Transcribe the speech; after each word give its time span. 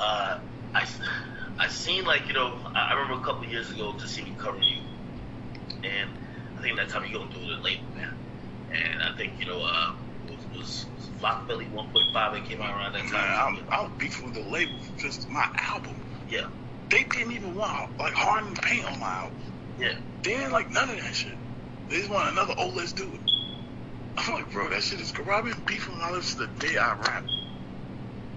uh, 0.00 0.38
I, 0.74 0.86
I 1.58 1.68
seen 1.68 2.04
like 2.04 2.28
you 2.28 2.34
know 2.34 2.58
I, 2.74 2.90
I 2.92 2.94
remember 3.00 3.20
a 3.20 3.24
couple 3.24 3.44
of 3.44 3.50
years 3.52 3.70
ago 3.70 3.94
just 3.98 4.14
seeing 4.14 4.26
you 4.26 4.34
cover 4.34 4.58
you, 4.58 4.78
and 5.84 6.10
I 6.58 6.62
think 6.62 6.76
that 6.76 6.88
time 6.88 7.04
you 7.06 7.12
going 7.12 7.30
through 7.30 7.46
the 7.46 7.62
label 7.62 7.88
man, 7.94 8.12
and 8.72 9.02
I 9.02 9.16
think 9.16 9.34
you 9.40 9.46
know 9.46 9.60
uh 9.62 9.92
was 10.28 10.38
was, 10.56 10.86
was 10.94 11.06
Flock 11.18 11.48
1.5 11.48 12.32
that 12.32 12.44
came 12.44 12.60
out 12.60 12.74
around 12.76 12.92
that 12.92 13.02
time. 13.02 13.12
Man, 13.12 13.64
I'm, 13.72 13.86
I'm 13.86 13.98
beefing 13.98 14.26
with 14.26 14.34
the 14.34 14.48
label 14.50 14.78
for 14.80 14.98
just 15.00 15.28
my 15.30 15.46
album. 15.72 15.94
yeah, 16.30 16.46
They 16.90 17.04
didn't 17.04 17.32
even 17.32 17.54
want 17.54 17.98
like 17.98 18.12
Hard 18.14 18.46
in 18.46 18.54
da 18.54 18.62
Paint 18.62 18.84
on 18.92 19.00
my 19.00 19.06
album. 19.06 19.38
yeah. 19.80 19.88
They 20.22 20.30
didn't 20.30 20.52
like 20.52 20.70
none 20.70 20.90
of 20.90 20.96
that 20.96 21.14
shit. 21.14 21.36
They 21.88 21.98
just 21.98 22.10
want 22.10 22.30
another 22.32 22.54
oh 22.58 22.72
let's 22.76 22.92
do 22.92 23.04
it. 23.14 23.20
I'm 24.18 24.34
like, 24.34 24.52
bro, 24.52 24.68
that 24.70 24.82
shit 24.82 25.00
is. 25.00 25.12
I've 25.30 25.44
been 25.44 25.54
beefing 25.66 25.94
with 25.94 26.02
all 26.02 26.14
this 26.14 26.34
the 26.34 26.48
day 26.58 26.76
I 26.76 26.94
rap. 26.94 27.24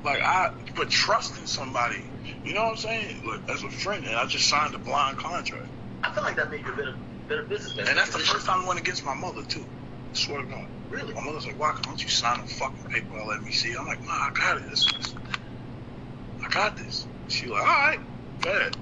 Like 0.03 0.19
I 0.23 0.47
but 0.75 0.89
trusting 0.89 1.45
somebody, 1.45 2.01
you 2.43 2.53
know 2.53 2.63
what 2.63 2.71
I'm 2.71 2.77
saying? 2.77 3.21
Like 3.27 3.41
as 3.49 3.63
a 3.63 3.69
friend, 3.69 4.05
and 4.05 4.15
I 4.15 4.25
just 4.25 4.49
signed 4.49 4.73
a 4.73 4.79
blind 4.79 5.17
contract. 5.17 5.67
I 6.03 6.11
feel 6.11 6.23
like 6.23 6.35
that 6.37 6.49
made 6.49 6.61
you 6.65 6.73
a 6.73 6.75
better 6.75 6.95
better 7.27 7.45
businessman. 7.49 7.87
And 7.87 7.97
that's 7.97 8.11
the 8.11 8.19
first 8.19 8.45
time 8.47 8.63
I 8.63 8.67
went 8.67 8.79
against 8.79 9.05
my 9.05 9.15
mother 9.15 9.41
too. 9.47 9.61
I 9.61 10.13
swear 10.13 10.41
to 10.41 10.47
God. 10.47 10.65
Really? 10.89 11.13
My 11.13 11.21
mother's 11.21 11.45
like, 11.45 11.57
why 11.59 11.73
don't 11.83 12.03
you 12.03 12.09
sign 12.09 12.37
a 12.39 12.47
fucking 12.47 12.83
paper 12.91 13.17
and 13.17 13.27
let 13.27 13.41
me 13.43 13.51
see? 13.51 13.73
I'm 13.79 13.87
like, 13.87 14.03
nah, 14.03 14.11
I 14.11 14.29
got 14.37 14.57
it. 14.57 14.63
This 14.69 14.85
is, 14.99 15.15
I 16.43 16.49
got 16.53 16.75
this. 16.77 17.05
She 17.27 17.47
like, 17.47 17.61
all 17.61 17.65
right, 17.67 17.99
go 18.41 18.49
ahead. 18.49 18.75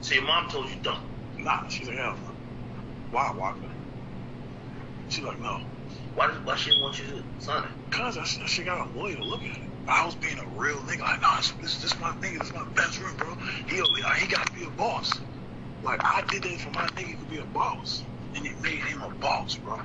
So 0.00 0.14
your 0.14 0.24
mom 0.24 0.48
told 0.50 0.68
you 0.68 0.76
don't. 0.82 1.00
Nah, 1.38 1.66
she's 1.68 1.88
like, 1.88 1.96
hell 1.96 2.14
no. 2.22 2.30
Why, 3.10 3.32
Waka? 3.36 3.66
She's 5.08 5.24
like, 5.24 5.40
no. 5.40 5.58
Why 6.14 6.28
did, 6.28 6.36
why 6.44 6.54
she 6.56 6.70
didn't 6.70 6.82
want 6.82 6.98
you 6.98 7.06
to 7.06 7.24
sign 7.38 7.64
it? 7.64 7.70
Cause 7.90 8.18
I, 8.18 8.24
she 8.46 8.62
got 8.62 8.86
a 8.86 8.98
lawyer 8.98 9.16
to 9.16 9.24
look 9.24 9.40
at 9.42 9.56
it. 9.56 9.75
I 9.88 10.04
was 10.06 10.16
being 10.16 10.38
a 10.38 10.48
real 10.60 10.78
nigga. 10.82 11.00
Like, 11.00 11.22
no, 11.22 11.28
this, 11.38 11.52
this, 11.62 11.82
this 11.82 12.00
my 12.00 12.12
nigga. 12.22 12.40
This 12.40 12.52
my 12.54 12.64
best 12.76 12.96
friend, 12.98 13.16
bro. 13.18 13.34
He 13.68 13.76
he 14.20 14.28
got 14.28 14.46
to 14.46 14.52
be 14.52 14.64
a 14.64 14.70
boss. 14.70 15.12
Like 15.82 16.00
I 16.04 16.22
did 16.30 16.42
that 16.44 16.60
for 16.60 16.70
my 16.72 16.86
nigga 16.96 17.18
to 17.20 17.26
be 17.26 17.38
a 17.38 17.46
boss, 17.46 18.04
and 18.36 18.46
it 18.46 18.60
made 18.62 18.80
him 18.80 19.02
a 19.02 19.10
boss, 19.20 19.58
bro. 19.62 19.76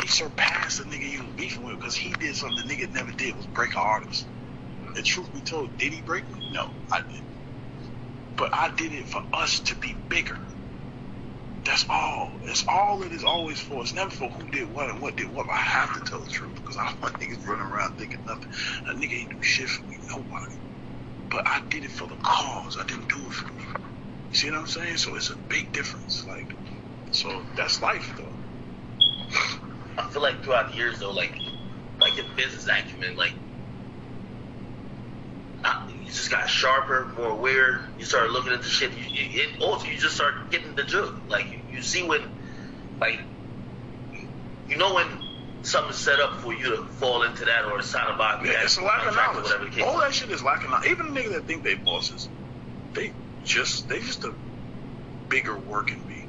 He 0.00 0.08
surpassed 0.08 0.78
the 0.78 0.84
nigga 0.84 1.04
he 1.04 1.18
was 1.18 1.34
beefing 1.36 1.64
with 1.64 1.76
because 1.78 1.96
he 1.96 2.12
did 2.20 2.36
something 2.36 2.66
the 2.66 2.74
nigga 2.74 2.92
never 2.94 3.12
did 3.12 3.36
was 3.36 3.46
break 3.48 3.74
an 3.76 3.82
artist. 3.84 4.26
And 4.96 5.04
truth 5.04 5.32
be 5.32 5.42
told, 5.42 5.76
did 5.78 5.92
he 5.92 6.02
break 6.02 6.28
me? 6.32 6.40
No, 6.52 6.64
I 6.92 7.00
didn't. 7.10 7.24
But 8.36 8.50
I 8.54 8.70
did 8.76 8.92
it 8.92 9.08
for 9.08 9.22
us 9.34 9.60
to 9.62 9.76
be 9.76 9.94
bigger. 10.10 10.36
That's 11.66 11.86
all. 11.90 12.38
It's 12.44 12.64
all 12.68 13.02
it 13.02 13.12
is 13.12 13.24
always 13.24 13.60
for. 13.60 13.82
It's 13.82 13.94
never 13.94 14.10
for 14.10 14.30
who 14.30 14.50
did 14.50 14.70
what 14.72 14.90
and 14.90 15.00
what 15.00 15.16
did 15.16 15.30
what. 15.32 15.46
I 15.50 15.58
have 15.58 15.94
to 15.94 16.00
tell 16.00 16.20
the 16.20 16.26
truth 16.26 16.56
because 16.56 16.76
I 16.78 16.86
don't 16.90 17.02
want 17.02 17.14
niggas 17.20 17.46
running 17.46 17.66
around 17.66 17.92
thinking 17.98 18.20
nothing. 18.26 18.48
A 18.90 18.94
nigga 18.94 19.20
ain't 19.20 19.30
do 19.30 19.42
shit 19.42 19.68
for 19.68 19.84
me, 19.84 19.96
nobody. 20.08 20.56
But 21.30 21.44
I 21.46 21.60
did 21.70 21.84
it 21.84 21.90
for 21.92 22.08
the 22.08 22.16
cause. 22.22 22.78
I 22.80 22.84
didn't 22.86 23.08
do 23.10 23.26
it 23.26 23.32
for 23.32 23.48
me. 23.48 23.64
You 24.30 24.36
see 24.36 24.50
what 24.50 24.60
I'm 24.60 24.66
saying? 24.66 24.96
So 24.98 25.16
it's 25.16 25.30
a 25.30 25.36
big 25.48 25.72
difference. 25.72 26.24
Like, 26.26 26.48
so 27.12 27.44
that's 27.56 27.82
life 27.82 28.14
though. 28.16 28.36
I 29.98 30.04
feel 30.12 30.22
like 30.22 30.42
throughout 30.42 30.70
the 30.72 30.76
years 30.78 31.00
though, 31.00 31.12
like 31.12 31.32
like 32.00 32.16
your 32.16 32.26
business 32.36 32.66
acumen, 32.68 33.16
like 33.16 33.34
you 36.10 36.16
just 36.16 36.30
got 36.30 36.50
sharper, 36.50 37.06
more 37.16 37.30
aware. 37.30 37.82
You 37.96 38.04
started 38.04 38.32
looking 38.32 38.52
at 38.52 38.62
the 38.62 38.68
shit. 38.68 38.90
You, 38.92 39.04
you 39.04 39.42
it, 39.42 39.62
also 39.62 39.86
you 39.86 39.96
just 39.96 40.16
start 40.16 40.50
getting 40.50 40.74
the 40.74 40.82
jug. 40.82 41.20
Like 41.28 41.52
you, 41.52 41.60
you 41.70 41.82
see 41.82 42.02
when, 42.02 42.20
like, 42.98 43.20
you 44.68 44.76
know 44.76 44.92
when 44.94 45.06
something's 45.62 45.98
set 45.98 46.18
up 46.18 46.40
for 46.40 46.52
you 46.52 46.76
to 46.76 46.84
fall 46.84 47.22
into 47.22 47.44
that 47.44 47.64
or 47.64 47.80
sign 47.82 48.12
a 48.12 48.18
bond. 48.18 48.44
Yeah, 48.44 48.64
it's 48.64 48.76
a 48.76 48.82
lack 48.82 49.06
of 49.06 49.14
knowledge. 49.14 49.80
All 49.80 50.00
that 50.00 50.12
shit 50.12 50.30
is 50.30 50.42
lacking 50.42 50.70
knowledge. 50.70 50.90
Even 50.90 51.14
the 51.14 51.20
niggas 51.20 51.32
that 51.32 51.46
think 51.46 51.62
they 51.62 51.74
bosses, 51.74 52.28
they 52.92 53.12
just 53.44 53.88
they 53.88 54.00
just 54.00 54.24
a 54.24 54.34
bigger 55.28 55.56
working 55.56 56.02
bee. 56.08 56.24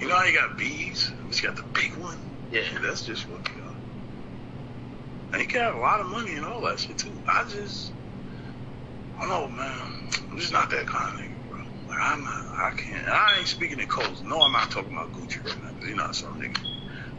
You 0.00 0.08
know 0.08 0.16
how 0.16 0.24
you 0.24 0.36
got 0.36 0.58
bees? 0.58 1.12
But 1.28 1.40
you 1.40 1.48
got 1.48 1.56
the 1.56 1.62
big 1.62 1.94
one. 1.94 2.18
Yeah. 2.50 2.62
that's 2.82 3.02
just 3.02 3.28
what 3.28 3.48
you 3.48 3.62
got. 3.62 3.74
And 5.32 5.42
you 5.42 5.46
can 5.46 5.60
have 5.60 5.76
a 5.76 5.78
lot 5.78 6.00
of 6.00 6.06
money 6.06 6.34
and 6.34 6.44
all 6.44 6.60
that 6.62 6.80
shit 6.80 6.98
too. 6.98 7.12
I 7.28 7.44
just, 7.44 7.93
I 9.20 9.28
don't 9.28 9.30
know, 9.30 9.48
man. 9.48 9.72
I'm 10.30 10.38
just 10.38 10.52
not 10.52 10.70
that 10.70 10.86
kind 10.86 11.14
of 11.14 11.20
nigga, 11.20 11.48
bro. 11.48 11.58
Like 11.88 11.98
I'm 12.02 12.24
not, 12.24 12.32
I 12.32 12.70
can't. 12.76 13.08
I 13.08 13.38
ain't 13.38 13.48
speaking 13.48 13.80
in 13.80 13.86
codes. 13.86 14.22
No, 14.24 14.42
I'm 14.42 14.52
not 14.52 14.70
talking 14.70 14.92
about 14.92 15.12
Gucci 15.12 15.44
right 15.44 15.60
now. 15.62 15.86
You're 15.86 15.96
not 15.96 16.14
some 16.16 16.40
nigga. 16.40 16.58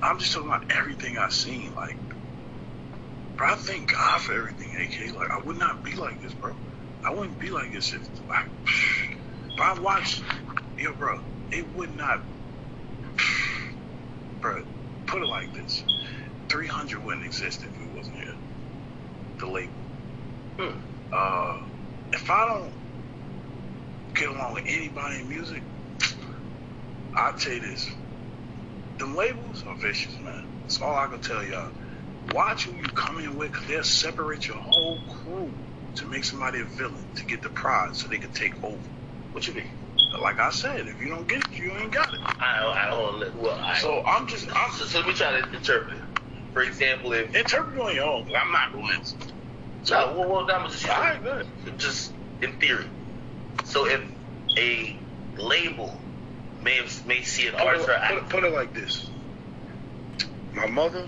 I'm 0.01 0.19
just 0.19 0.33
talking 0.33 0.49
about 0.49 0.65
everything 0.71 1.17
I've 1.17 1.33
seen. 1.33 1.73
Like, 1.75 1.97
bro, 3.37 3.47
I 3.49 3.55
thank 3.55 3.91
God 3.91 4.21
for 4.21 4.33
everything, 4.33 4.69
AK. 4.81 5.15
Like, 5.15 5.29
I 5.31 5.41
would 5.45 5.57
not 5.57 5.83
be 5.83 5.95
like 5.95 6.21
this, 6.21 6.33
bro. 6.33 6.51
I 7.05 7.13
wouldn't 7.13 7.39
be 7.39 7.49
like 7.51 7.71
this 7.71 7.93
if, 7.93 8.01
like, 8.27 8.47
if 8.67 9.61
I 9.61 9.79
watched, 9.81 10.23
yo, 10.77 10.93
bro, 10.95 11.15
it 11.51 11.73
would 11.75 11.95
not, 11.95 12.19
bro. 14.41 14.63
Put 15.07 15.21
it 15.23 15.29
like 15.29 15.53
this: 15.53 15.83
300 16.49 17.03
wouldn't 17.03 17.25
exist 17.25 17.63
if 17.63 17.69
it 17.79 17.95
wasn't 17.95 18.17
here. 18.17 18.35
The 19.39 19.47
label. 19.47 19.73
Hmm. 20.59 20.77
Uh, 21.11 21.53
if 22.13 22.29
I 22.29 22.45
don't 22.47 22.75
get 24.15 24.29
along 24.29 24.55
with 24.55 24.65
anybody 24.67 25.21
in 25.21 25.29
music, 25.29 25.63
I'll 27.15 27.33
tell 27.35 27.53
you 27.53 27.61
this. 27.61 27.87
Them 28.99 29.15
labels 29.15 29.63
are 29.67 29.77
vicious, 29.77 30.19
man. 30.21 30.33
That's 30.63 30.81
all 30.81 30.95
I 30.95 31.07
can 31.07 31.21
tell 31.21 31.43
y'all. 31.45 31.71
Watch 32.33 32.65
who 32.65 32.73
you 32.73 32.83
come 32.95 33.19
in 33.19 33.37
with, 33.37 33.51
because 33.51 33.67
they'll 33.67 33.83
separate 33.83 34.47
your 34.47 34.57
whole 34.61 34.99
crew 35.23 35.57
to 35.97 36.09
make 36.09 36.23
somebody 36.25 36.61
a 36.61 36.65
villain, 36.65 37.05
to 37.17 37.25
get 37.27 37.43
the 37.43 37.49
prize, 37.51 37.99
so 37.99 38.09
they 38.09 38.19
can 38.19 38.31
take 38.31 38.53
over. 38.63 38.89
What 39.31 39.47
you 39.47 39.55
mean? 39.55 39.65
Like 40.21 40.39
I 40.39 40.51
said, 40.51 40.87
if 40.87 41.01
you 41.01 41.09
don't 41.09 41.27
get 41.27 41.39
it, 41.41 41.59
you 41.59 41.75
ain't 41.77 41.93
got 41.93 42.13
it. 42.13 42.19
I 42.25 42.85
I 42.87 42.89
don't 42.91 43.41
well. 43.41 43.57
I, 43.63 43.75
So 43.79 44.01
I'm 44.07 44.27
just, 44.27 44.47
I'm 44.55 44.71
so, 44.73 44.99
let 44.99 45.07
me 45.07 45.13
try 45.13 45.41
to 45.41 45.55
interpret. 45.55 45.99
For 46.53 46.63
example, 46.63 47.13
if 47.13 47.35
interpret 47.35 47.79
on 47.79 47.95
your 47.95 48.05
own. 48.05 48.25
I'm 48.41 48.51
not 48.51 48.73
going 48.73 49.01
to. 49.85 49.93
well, 49.93 50.29
well, 50.29 50.45
that 50.45 50.63
was 50.63 50.73
just 50.73 50.87
right, 50.87 51.21
good. 51.21 51.47
just 51.77 52.13
in 52.41 52.53
theory. 52.53 52.85
So 53.63 53.85
if 53.85 54.01
a 54.57 54.97
label 55.37 55.99
may 56.61 56.75
have, 56.77 57.05
may 57.05 57.21
see 57.23 57.47
an 57.47 57.53
Put 57.53 57.61
artist 57.61 57.89
it, 57.89 58.01
put, 58.07 58.17
it, 58.17 58.29
put 58.29 58.43
it 58.43 58.53
like 58.53 58.73
this. 58.73 59.09
My 60.53 60.67
mother, 60.67 61.07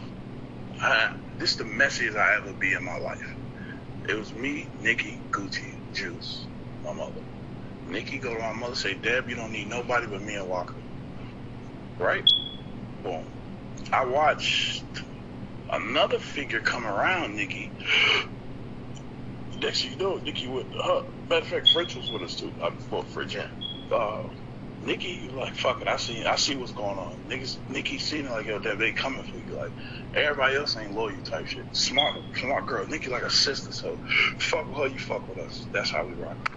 I, 0.81 1.13
this 1.38 1.51
is 1.51 1.57
the 1.57 1.63
messiest 1.63 2.15
I 2.17 2.38
ever 2.38 2.53
be 2.53 2.73
in 2.73 2.83
my 2.83 2.97
life. 2.97 3.35
It 4.07 4.15
was 4.15 4.33
me, 4.33 4.67
Nicki, 4.81 5.19
Gucci, 5.31 5.73
Juice, 5.94 6.45
my 6.83 6.94
mother. 6.94 7.21
Nicki 7.88 8.17
go 8.17 8.33
to 8.33 8.39
my 8.39 8.53
mother 8.53 8.75
say, 8.75 8.94
Deb, 8.94 9.29
you 9.29 9.35
don't 9.35 9.51
need 9.51 9.69
nobody 9.69 10.07
but 10.07 10.21
me 10.21 10.35
and 10.35 10.47
Waka. 10.47 10.73
Right? 11.97 12.23
Boom. 13.03 13.23
I 13.91 14.05
watched 14.05 14.83
another 15.71 16.19
figure 16.19 16.59
come 16.59 16.85
around 16.85 17.35
Nicki. 17.35 17.71
Next 19.62 19.81
thing 19.81 19.91
you 19.91 19.97
know, 19.97 20.18
Nicki 20.18 20.47
with 20.47 20.66
her. 20.85 21.01
Matter 21.29 21.41
of 21.41 21.47
fact, 21.47 21.69
French 21.69 21.95
was 21.95 22.12
with 22.12 22.22
us 22.22 22.35
too. 22.35 22.53
I'm 22.63 22.78
for 22.78 23.03
French. 23.03 23.35
Yeah. 23.35 23.47
Uh, 23.91 24.23
Nicki 24.81 25.29
like 25.34 25.56
fuck 25.56 25.81
it. 25.81 25.88
I 25.88 25.97
see 25.97 26.23
I 26.25 26.35
see 26.35 26.56
what's 26.56 26.72
going 26.72 26.97
on. 26.97 27.18
Niggas 27.28 27.57
Nicki 27.68 27.97
seen 27.97 28.25
it 28.25 28.31
like 28.31 28.45
yo, 28.45 28.59
Deb, 28.59 28.78
they 28.78 28.91
coming 28.91 29.23
for 29.23 29.38
you. 29.38 29.57
Like 29.57 29.72
everybody 30.13 30.56
else 30.56 30.78
ain't 30.78 30.94
loyal 30.94 31.22
type 31.23 31.47
shit. 31.47 31.66
Smart 31.75 32.13
smart 32.35 32.68
girl. 32.68 32.85
Nicki 32.88 33.09
like 33.09 33.23
a 33.23 33.29
sister, 33.29 33.72
so 33.72 34.00
fuck 34.38 34.68
with 34.69 34.78
her, 34.78 34.88
you 34.88 35.00
fuck 35.00 35.28
with 35.28 35.40
us. 35.40 35.68
That's 35.74 35.89
how 35.89 36.06
we 36.06 36.13
rock. 36.13 36.51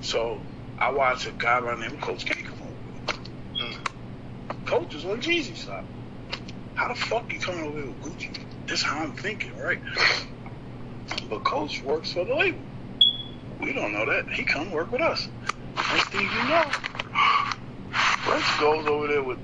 So 0.00 0.40
I 0.78 0.92
watched 0.92 1.26
a 1.26 1.32
guy 1.32 1.60
by 1.60 1.74
the 1.74 1.80
name 1.82 1.92
of 1.92 2.00
Coach 2.00 2.24
K 2.24 2.42
come 2.42 2.62
over. 2.62 3.22
Mm. 3.62 4.64
Coach 4.64 4.94
is 4.94 5.04
on 5.04 5.20
Jeezy 5.20 5.56
side. 5.56 5.84
How 6.74 6.88
the 6.88 6.94
fuck 6.94 7.32
you 7.32 7.40
coming 7.40 7.64
over 7.64 7.78
here 7.78 7.88
with 7.88 8.00
Gucci? 8.00 8.38
This 8.66 8.82
how 8.82 9.02
I'm 9.02 9.12
thinking, 9.12 9.50
right? 9.56 9.80
But 11.30 11.44
Coach 11.44 11.82
works 11.82 12.12
for 12.12 12.24
the 12.24 12.34
label. 12.34 12.64
We 13.60 13.72
don't 13.72 13.92
know 13.92 14.06
that. 14.06 14.24
He 14.34 14.44
come 14.44 14.70
work 14.70 14.92
with 14.92 15.02
us. 15.02 15.28
Next 15.92 16.08
thing 16.10 16.22
you 16.22 16.48
know, 16.48 16.64
French 18.22 18.44
goes 18.60 18.86
over 18.86 19.08
there 19.08 19.24
with 19.24 19.38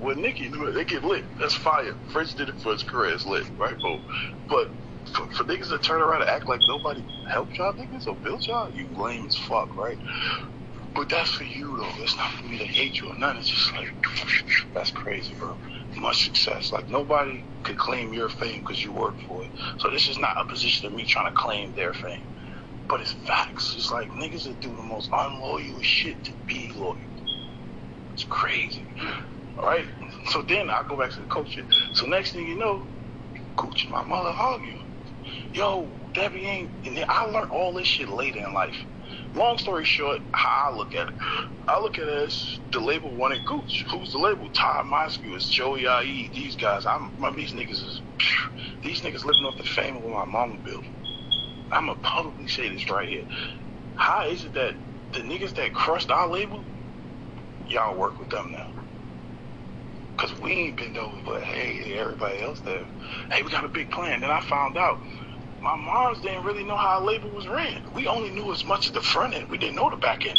with 0.00 0.18
Nicki. 0.18 0.48
They 0.74 0.84
get 0.84 1.04
lit. 1.04 1.24
That's 1.40 1.54
fire. 1.54 1.94
French 2.12 2.34
did 2.34 2.48
it 2.48 2.58
for 2.60 2.72
his 2.72 2.82
career. 2.82 3.14
It's 3.14 3.26
lit, 3.26 3.44
right, 3.58 3.76
Bo? 3.82 4.00
But 4.48 4.68
for, 5.06 5.26
for 5.32 5.44
niggas 5.44 5.70
to 5.70 5.78
turn 5.78 6.02
around 6.02 6.22
and 6.22 6.30
act 6.30 6.48
like 6.48 6.60
nobody 6.68 7.04
helped 7.30 7.58
y'all 7.58 7.72
niggas 7.74 8.06
or 8.06 8.16
built 8.16 8.46
y'all, 8.48 8.70
you 8.72 8.88
lame 8.96 9.26
as 9.26 9.36
fuck, 9.36 9.76
right? 9.76 9.98
But 10.94 11.08
that's 11.10 11.30
for 11.30 11.44
you 11.44 11.76
though. 11.78 12.02
It's 12.02 12.16
not 12.16 12.30
for 12.32 12.46
me 12.46 12.58
to 12.58 12.66
hate 12.66 13.00
you 13.00 13.10
or 13.10 13.16
nothing. 13.18 13.38
It's 13.38 13.48
just 13.48 13.72
like 13.76 13.88
that's 14.74 14.90
crazy, 14.90 15.34
bro. 15.34 15.58
Much 15.96 16.24
success. 16.24 16.72
Like 16.72 16.90
nobody 16.90 17.44
could 17.66 17.78
claim 17.78 18.12
your 18.12 18.28
fame 18.28 18.60
because 18.60 18.82
you 18.82 18.92
worked 18.92 19.20
for 19.22 19.42
it. 19.42 19.50
So 19.78 19.90
this 19.90 20.08
is 20.08 20.18
not 20.18 20.36
a 20.40 20.44
position 20.44 20.86
of 20.86 20.94
me 20.94 21.04
trying 21.04 21.26
to 21.26 21.32
claim 21.32 21.74
their 21.74 21.92
fame. 21.92 22.20
But 22.88 23.00
it's 23.00 23.12
facts. 23.12 23.74
It's 23.76 23.90
like 23.90 24.08
niggas 24.10 24.44
that 24.44 24.60
do 24.60 24.74
the 24.74 24.82
most 24.82 25.10
unloyal 25.12 25.82
shit 25.82 26.22
to 26.24 26.32
be 26.46 26.70
loyal. 26.76 26.96
It's 28.14 28.24
crazy. 28.24 28.84
Alright? 29.58 29.86
So 30.30 30.42
then 30.42 30.70
I 30.70 30.82
go 30.88 30.96
back 30.96 31.10
to 31.12 31.20
the 31.20 31.26
coach. 31.26 31.58
So 31.94 32.06
next 32.06 32.32
thing 32.32 32.46
you 32.46 32.58
know, 32.58 32.86
Coach 33.56 33.84
and 33.84 33.92
my 33.92 34.04
mother 34.04 34.30
argue. 34.30 34.78
Yo, 35.52 35.88
Debbie 36.16 36.46
ain't. 36.46 36.72
And 36.86 37.04
I 37.08 37.26
learned 37.26 37.48
all 37.52 37.74
this 37.74 37.88
shit 37.88 38.10
later 38.10 38.40
in 38.40 38.54
life. 38.54 38.76
Long 39.34 39.58
story 39.58 39.84
short, 39.86 40.22
how 40.32 40.72
I 40.72 40.76
look 40.76 40.94
at 40.96 41.08
it, 41.08 41.14
I 41.68 41.80
look 41.80 41.98
at 41.98 42.08
it 42.08 42.24
as 42.28 42.60
the 42.72 42.80
label 42.80 43.16
wanted 43.16 43.44
Gooch. 43.46 43.84
Who's 43.92 44.12
the 44.12 44.18
label? 44.18 44.50
Todd 44.50 44.86
Moscow, 44.86 45.38
Joey 45.40 45.84
IE, 45.86 46.30
these 46.34 46.56
guys. 46.56 46.86
I'm, 46.86 47.12
these 47.36 47.52
niggas 47.54 47.72
is, 47.72 48.02
these 48.84 49.02
niggas 49.02 49.24
living 49.24 49.44
off 49.46 49.58
the 49.58 49.64
fame 49.64 49.96
of 49.96 50.02
what 50.04 50.26
my 50.26 50.32
mama 50.32 50.58
built. 50.64 50.84
I'm 51.72 51.86
gonna 51.86 51.98
publicly 52.02 52.48
say 52.48 52.70
this 52.70 52.90
right 52.90 53.08
here. 53.08 53.24
How 53.94 54.28
is 54.28 54.44
it 54.44 54.54
that 54.54 54.74
the 55.14 55.20
niggas 55.20 55.56
that 55.56 55.74
crushed 55.74 56.10
our 56.10 56.28
label, 56.30 56.66
y'all 57.66 57.98
work 57.98 58.18
with 58.20 58.30
them 58.30 58.52
now? 58.52 58.66
Cause 60.18 60.38
we 60.40 60.52
ain't 60.52 60.78
been 60.78 60.96
over, 60.96 61.18
but 61.26 61.42
hey, 61.44 61.98
everybody 61.98 62.42
else 62.42 62.60
there. 62.62 62.84
Hey, 63.32 63.42
we 63.42 63.50
got 63.50 63.64
a 63.64 63.68
big 63.70 63.90
plan. 63.90 64.20
Then 64.20 64.30
I 64.30 64.40
found 64.40 64.78
out 64.78 64.98
my 65.60 65.76
moms 65.76 66.20
didn't 66.20 66.44
really 66.44 66.64
know 66.64 66.76
how 66.76 67.02
a 67.02 67.04
label 67.04 67.30
was 67.30 67.46
ran. 67.48 67.82
We 67.94 68.06
only 68.06 68.30
knew 68.30 68.52
as 68.52 68.64
much 68.64 68.86
as 68.86 68.92
the 68.92 69.00
front 69.00 69.34
end. 69.34 69.48
We 69.50 69.58
didn't 69.58 69.76
know 69.76 69.90
the 69.90 69.96
back 69.96 70.26
end. 70.26 70.38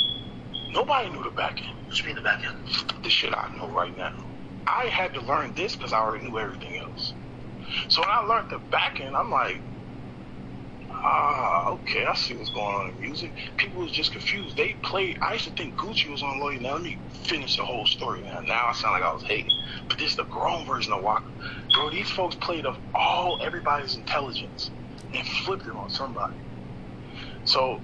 Nobody 0.74 1.10
knew 1.10 1.24
the 1.24 1.32
back 1.32 1.62
end. 1.66 1.76
What 1.86 2.00
you 2.00 2.06
mean 2.08 2.16
the 2.16 2.22
back 2.22 2.42
end? 2.46 3.04
The 3.04 3.10
shit 3.10 3.34
I 3.34 3.56
know 3.58 3.70
right 3.70 3.96
now. 3.96 4.14
I 4.68 4.86
had 4.86 5.14
to 5.16 5.22
learn 5.22 5.54
this 5.56 5.76
because 5.76 5.94
I 5.94 5.98
already 5.98 6.28
knew 6.28 6.38
everything 6.38 6.78
else. 6.78 7.14
So 7.90 8.02
when 8.02 8.10
I 8.10 8.20
learned 8.22 8.50
the 8.52 8.60
back 8.72 9.00
end, 9.02 9.16
I'm 9.16 9.32
like, 9.32 9.62
ah, 10.92 11.70
okay, 11.70 12.06
I 12.06 12.14
see 12.16 12.36
what's 12.36 12.50
going 12.52 12.76
on 12.76 12.90
in 12.90 13.00
music. 13.00 13.34
People 13.58 13.82
was 13.82 13.92
just 13.92 14.12
confused. 14.12 14.58
They 14.58 14.76
played. 14.84 15.18
I 15.22 15.34
used 15.34 15.46
to 15.46 15.52
think 15.52 15.76
Gucci 15.78 16.12
was 16.12 16.22
on 16.22 16.40
Lloyd. 16.40 16.62
Now 16.62 16.74
let 16.74 16.84
me 16.84 17.00
finish 17.10 17.58
the 17.58 17.64
whole 17.66 17.86
story. 17.86 18.22
Now, 18.22 18.42
now 18.42 18.68
I 18.70 18.74
sound 18.74 18.94
like 18.94 19.04
I 19.04 19.14
was 19.14 19.24
hating, 19.24 19.52
but 19.90 19.98
this 19.98 20.12
is 20.12 20.18
the 20.18 20.26
grown 20.26 20.66
version 20.66 20.94
of 20.94 21.04
Waka. 21.04 21.26
Bro, 21.74 21.92
these 21.92 22.10
folks 22.10 22.36
played 22.36 22.66
of 22.66 22.78
all 22.94 23.40
everybody's 23.44 23.96
intelligence 23.96 24.72
and 25.14 25.26
flipped 25.28 25.68
it 25.68 25.72
on 25.76 25.90
somebody. 25.90 26.36
So 27.46 27.80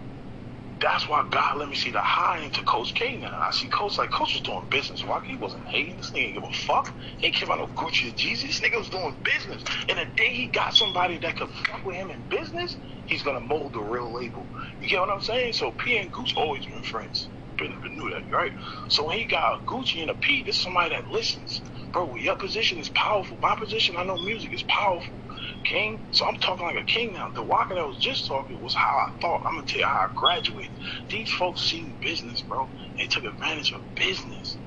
that's 0.82 1.10
why 1.10 1.26
God 1.32 1.58
let 1.58 1.70
me 1.70 1.76
see 1.76 1.92
the 1.92 2.02
high 2.02 2.40
into 2.42 2.64
Coach 2.64 2.94
K 2.96 3.18
now. 3.18 3.28
I 3.28 3.52
see 3.52 3.70
Coach 3.70 3.98
like 3.98 4.12
Coach 4.12 4.34
was 4.36 4.44
doing 4.44 4.68
business. 4.72 5.04
Why 5.06 5.22
he 5.26 5.38
wasn't 5.38 5.64
hating? 5.72 5.98
This 5.98 6.12
nigga 6.16 6.36
give 6.36 6.44
a 6.44 6.52
fuck. 6.54 6.88
He 7.20 7.32
care 7.32 7.48
about 7.48 7.60
no 7.60 7.68
Gucci 7.70 8.10
or 8.10 8.16
Jeezy. 8.16 8.44
This 8.44 8.62
nigga 8.62 8.78
was 8.80 8.90
doing 8.90 9.18
business. 9.24 9.64
And 9.90 10.00
the 10.00 10.06
day 10.18 10.34
he 10.34 10.48
got 10.50 10.76
somebody 10.76 11.20
that 11.20 11.38
could 11.38 11.50
fuck 11.50 11.86
with 11.86 11.96
him 11.98 12.12
in 12.12 12.24
business, 12.30 12.78
he's 13.06 13.24
gonna 13.24 13.42
mold 13.42 13.74
the 13.74 13.82
real 13.82 14.14
label. 14.14 14.50
You 14.80 14.90
get 14.90 15.02
what 15.02 15.10
I'm 15.12 15.22
saying? 15.22 15.54
So 15.54 15.72
P 15.74 15.98
and 15.98 16.12
Gucci 16.14 16.38
always 16.38 16.66
been 16.66 16.84
friends. 16.84 17.30
Been, 17.58 17.74
been 17.82 17.98
knew 17.98 18.12
that, 18.12 18.36
right? 18.36 18.52
So 18.90 19.08
when 19.08 19.18
he 19.18 19.26
got 19.26 19.66
Gucci 19.68 20.02
and 20.02 20.12
a 20.12 20.16
P, 20.16 20.44
this 20.44 20.58
is 20.58 20.64
somebody 20.64 20.92
that 20.96 21.08
listens. 21.08 21.64
Bro, 21.94 22.18
your 22.18 22.36
position 22.36 22.80
is 22.80 22.90
powerful. 22.90 23.40
My 23.42 23.56
position, 23.58 23.96
I 23.98 24.04
know 24.04 24.18
music 24.18 24.54
is 24.54 24.64
powerful 24.64 25.23
king. 25.64 26.02
So 26.12 26.26
I'm 26.28 26.38
talking 26.38 26.68
like 26.68 26.78
a 26.78 26.84
king 26.86 27.14
now. 27.14 27.30
The 27.36 27.44
walking 27.44 27.78
that 27.78 27.88
was 27.88 28.00
just 28.00 28.28
talking 28.28 28.62
was 28.62 28.76
how 28.76 28.88
I 28.88 29.08
thought. 29.22 29.42
I'm 29.48 29.56
gonna 29.56 29.66
tell 29.68 29.82
you 29.82 29.88
how 29.88 30.08
I 30.08 30.10
graduated. 30.16 30.72
These 31.12 31.32
folks 31.32 31.64
seen 31.70 31.98
business, 32.02 32.44
bro. 32.44 32.70
They 33.00 33.08
took 33.08 33.26
advantage 33.26 33.74
of 33.74 33.82
business. 33.96 34.60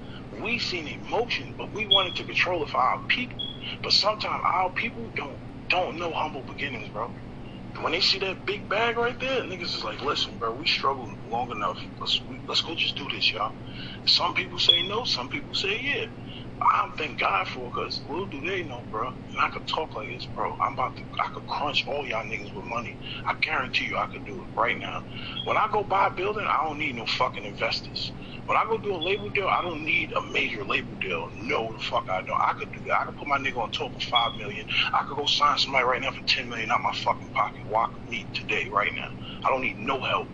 We 0.43 0.59
seen 0.59 0.89
emotion, 0.89 1.55
but 1.59 1.75
we 1.75 1.87
wanted 1.87 2.17
to 2.17 2.25
control 2.25 2.63
it 2.65 2.71
for 2.71 2.79
our 2.81 3.01
people. 3.09 3.41
But 3.83 3.93
sometimes 3.95 4.43
our 4.55 4.73
people 4.73 5.11
don't 5.17 5.41
don't 5.71 5.99
know 5.99 6.13
humble 6.15 6.45
beginnings, 6.45 6.91
bro. 6.91 7.13
When 7.81 7.93
they 7.93 8.01
see 8.03 8.19
that 8.21 8.47
big 8.47 8.69
bag 8.69 8.99
right 8.99 9.19
there, 9.21 9.43
niggas 9.43 9.75
is 9.77 9.85
like, 9.85 10.03
listen, 10.03 10.39
bro, 10.39 10.55
we 10.55 10.67
struggled 10.67 11.11
long 11.25 11.51
enough. 11.53 11.79
Let's 12.01 12.23
we, 12.29 12.41
let's 12.49 12.63
go 12.63 12.75
just 12.77 12.99
do 12.99 13.09
this, 13.11 13.33
y'all. 13.33 13.53
Some 14.07 14.35
people 14.35 14.59
say 14.59 14.87
no, 14.89 15.05
some 15.05 15.29
people 15.31 15.55
say 15.55 15.81
yeah. 15.83 16.07
I 16.63 16.89
thank 16.99 17.21
God 17.21 17.49
for 17.49 17.69
it, 17.69 17.73
because 17.75 18.03
little 18.09 18.27
do 18.27 18.43
they 18.43 18.65
know, 18.65 18.85
bro. 18.91 19.09
And 19.09 19.41
I 19.41 19.49
could 19.49 19.67
talk 19.67 19.97
like 19.97 20.09
this, 20.09 20.27
bro. 20.27 20.57
I'm 20.67 20.75
about 20.75 20.97
to, 20.99 21.05
I 21.05 21.29
could 21.35 21.47
crunch 21.47 21.85
all 21.89 22.07
y'all 22.07 22.25
niggas 22.25 22.55
with 22.55 22.65
money. 22.67 22.99
I 23.27 23.35
guarantee 23.43 23.87
you 23.87 23.99
I 23.99 24.07
could 24.13 24.25
do 24.27 24.43
it 24.43 24.49
right 24.61 24.79
now. 24.79 25.03
When 25.47 25.57
I 25.57 25.69
go 25.73 25.85
buy 25.85 26.09
a 26.09 26.11
building, 26.11 26.47
I 26.49 26.65
don't 26.65 26.79
need 26.79 26.97
no 26.97 27.07
fucking 27.07 27.45
investors. 27.45 28.13
When 28.47 28.59
I 28.59 28.65
go 28.69 28.79
do 28.79 28.95
a 28.95 28.99
label 28.99 29.31
deal, 29.31 29.49
I 29.49 29.63
don't 29.63 29.85
need 29.85 30.13
a 30.13 30.23
major 30.33 30.65
label 30.65 30.97
deal. 30.97 31.29
No, 31.37 31.73
the 31.73 31.79
fuck 31.81 32.07
I 32.11 32.23
don't. 32.23 32.41
I 32.41 32.55
could 32.59 32.73
do 32.73 32.83
that. 32.87 32.99
I 33.03 33.07
could 33.07 33.17
put 33.17 33.29
my 33.29 33.39
nigga 33.39 33.59
on 33.59 33.71
top 33.71 33.97
of 33.97 34.03
five 34.03 34.33
million. 34.39 34.67
I 34.95 35.05
could 35.09 35.17
go 35.17 35.27
sign 35.27 35.59
somebody 35.59 35.85
right 35.85 36.03
now 36.03 36.11
for 36.13 36.23
ten 36.27 36.49
million 36.49 36.71
out 36.73 36.81
my 36.83 36.93
fucking 36.95 37.31
pocket. 37.31 37.67
Walk 37.71 37.93
me 38.07 38.29
today, 38.35 38.69
right 38.73 38.93
now. 38.95 39.09
I 39.47 39.51
don't 39.51 39.63
need 39.63 39.79
no 39.79 40.01
help. 40.03 40.29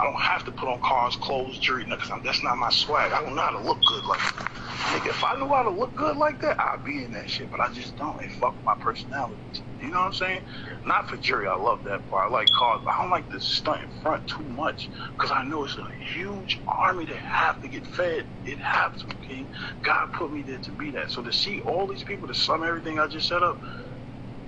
I 0.00 0.04
don't 0.04 0.20
have 0.20 0.44
to 0.44 0.52
put 0.52 0.68
on 0.68 0.78
cars, 0.84 1.16
clothes, 1.16 1.58
jewelry, 1.58 1.84
because 1.84 2.10
that's 2.24 2.42
not 2.42 2.56
my 2.58 2.70
swag. 2.70 3.12
I 3.12 3.22
don't 3.22 3.34
know 3.34 3.42
how 3.42 3.58
to 3.58 3.66
look 3.66 3.80
good 3.88 4.04
like 4.06 4.20
that. 4.20 4.50
Nigga, 4.92 5.08
if 5.08 5.24
I 5.24 5.34
knew 5.36 5.48
how 5.48 5.62
to 5.62 5.70
look 5.70 5.94
good 5.96 6.16
like 6.16 6.40
that, 6.40 6.56
I'd 6.60 6.84
be 6.84 7.04
in 7.04 7.12
that 7.12 7.28
shit. 7.28 7.50
But 7.50 7.60
I 7.60 7.72
just 7.72 7.96
don't. 7.96 8.22
It 8.22 8.30
fuck 8.30 8.58
my 8.64 8.74
personality. 8.80 9.42
You 9.80 9.90
know 9.90 9.98
what 10.00 10.06
I'm 10.06 10.12
saying? 10.12 10.40
Not 10.84 11.08
for 11.08 11.16
jury. 11.16 11.48
I 11.48 11.56
love 11.56 11.82
that 11.84 12.06
part. 12.06 12.30
I 12.30 12.32
like 12.32 12.48
cars, 12.58 12.80
but 12.84 12.94
I 12.96 13.02
don't 13.02 13.10
like 13.10 13.30
the 13.30 13.40
stunt 13.40 13.82
in 13.82 13.90
front 14.02 14.26
too 14.26 14.44
much 14.44 14.90
because 15.16 15.30
I 15.32 15.44
know 15.44 15.64
it's 15.64 15.76
a 15.78 15.84
huge 16.14 16.62
army 16.66 17.04
that 17.06 17.16
have 17.16 17.60
to 17.60 17.68
get 17.68 17.86
fed. 17.86 18.26
It 18.44 18.58
has 18.60 18.92
to, 19.00 19.16
King. 19.26 19.48
God 19.82 20.08
put 20.16 20.32
me 20.32 20.42
there 20.42 20.58
to 20.60 20.72
be 20.72 20.92
that. 20.92 21.10
So 21.10 21.22
to 21.22 21.32
see 21.32 21.60
all 21.60 21.86
these 21.86 22.04
people 22.04 22.28
to 22.28 22.34
sum 22.34 22.62
everything 22.62 22.98
I 22.98 23.06
just 23.08 23.28
set 23.28 23.42
up, 23.42 23.60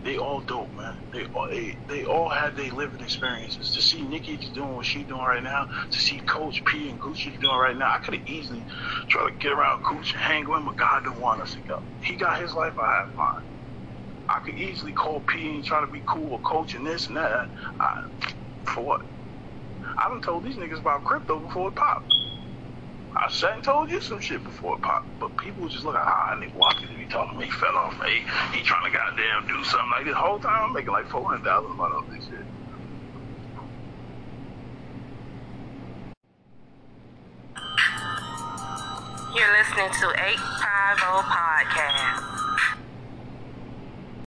they 0.04 0.18
all 0.18 0.40
dope, 0.42 0.74
man. 0.74 0.94
They 1.12 1.24
all 1.34 1.48
they, 1.50 1.76
they 1.88 2.04
all 2.04 2.28
had 2.30 2.56
their 2.56 2.72
living 2.72 3.02
experiences. 3.02 3.72
To 3.72 3.82
see 3.82 4.02
Nicki 4.02 4.38
doing 4.54 4.74
what 4.76 4.86
she 4.86 5.04
doing 5.04 5.22
right 5.22 5.42
now, 5.42 5.66
to 5.90 6.00
see 6.00 6.20
Coach 6.20 6.64
P 6.66 6.90
and 6.90 7.00
Gucci 7.00 7.38
doing 7.40 7.56
right 7.58 7.76
now, 7.76 7.86
I 7.94 7.98
could 8.04 8.14
have 8.14 8.24
easily 8.28 8.66
tried 9.10 9.30
to 9.30 9.36
get 9.40 9.52
around 9.52 9.82
Gucci, 9.84 10.14
hang 10.16 10.48
with 10.48 10.58
him, 10.58 10.66
but 10.66 10.76
God 10.76 11.04
didn't 11.04 11.20
want 11.20 11.42
us 11.42 11.54
to 11.54 11.60
go. 11.62 11.84
He 12.02 12.16
got 12.16 12.40
his 12.40 12.54
life, 12.54 12.74
I 12.78 13.04
have 13.06 13.16
mine. 13.16 13.44
I 14.28 14.40
could 14.44 14.56
easily 14.56 14.92
call 14.92 15.22
P 15.22 15.54
and 15.56 15.64
try 15.64 15.80
to 15.82 15.88
be 15.92 16.02
cool 16.06 16.32
with 16.32 16.42
Coach 16.44 16.74
and 16.74 16.86
this 16.86 17.08
and 17.08 17.16
that. 17.18 17.32
I, 17.80 17.90
for 18.64 18.84
what? 18.84 19.02
I 19.98 20.08
done 20.10 20.22
told 20.22 20.44
these 20.44 20.56
niggas 20.56 20.80
about 20.80 21.04
crypto 21.04 21.40
before 21.40 21.70
it 21.70 21.76
popped. 21.76 22.06
I 23.20 23.28
sat 23.30 23.54
and 23.54 23.64
told 23.64 23.90
you 23.90 24.00
some 24.00 24.20
shit 24.20 24.44
before 24.44 24.76
it 24.76 24.82
popped, 24.82 25.08
but 25.18 25.36
people 25.36 25.66
just 25.68 25.84
look 25.84 25.96
at 25.96 26.06
ah, 26.06 26.36
nigga 26.36 26.54
and 26.88 26.98
he 26.98 27.06
talking 27.06 27.34
to 27.34 27.40
me, 27.40 27.46
he 27.46 27.50
fell 27.50 27.74
off, 27.74 28.00
me. 28.00 28.22
He, 28.52 28.62
trying 28.62 28.90
to 28.90 28.96
goddamn 28.96 29.48
do 29.48 29.64
something 29.64 29.90
like 29.90 30.04
this. 30.04 30.14
Whole 30.14 30.38
time 30.38 30.68
I'm 30.68 30.72
making 30.72 30.92
like 30.92 31.08
four 31.08 31.24
hundred 31.24 31.44
thousand 31.44 31.72
a 31.72 31.74
month 31.74 31.94
off 31.94 32.10
this 32.10 32.24
shit. 32.26 32.46
You're 39.34 39.52
listening 39.58 39.90
to 39.98 40.06
850 40.14 41.02
Podcast. 41.26 42.37